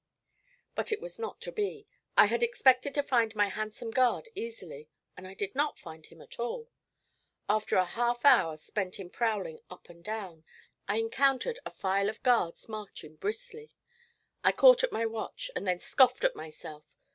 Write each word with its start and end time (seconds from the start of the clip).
But 0.73 0.91
it 0.91 0.99
was 0.99 1.19
not 1.19 1.39
to 1.41 1.51
be. 1.51 1.85
I 2.17 2.25
had 2.25 2.41
expected 2.41 2.95
to 2.95 3.03
find 3.03 3.35
my 3.35 3.49
handsome 3.49 3.91
guard 3.91 4.29
easily, 4.33 4.89
and 5.15 5.27
I 5.27 5.35
did 5.35 5.53
not 5.53 5.77
find 5.77 6.07
him 6.07 6.23
at 6.23 6.39
all. 6.39 6.71
After 7.47 7.75
a 7.75 7.85
half 7.85 8.25
hour 8.25 8.57
spent 8.57 8.99
in 8.99 9.11
prowling 9.11 9.59
up 9.69 9.89
and 9.89 10.03
down, 10.03 10.43
I 10.87 10.97
encountered 10.97 11.59
a 11.67 11.69
file 11.69 12.09
of 12.09 12.23
guards 12.23 12.67
marching 12.67 13.17
briskly. 13.17 13.75
I 14.43 14.53
caught 14.53 14.83
at 14.83 14.91
my 14.91 15.05
watch, 15.05 15.51
and 15.55 15.67
then 15.67 15.79
scoffed 15.79 16.23
at 16.23 16.35
myself. 16.35 16.83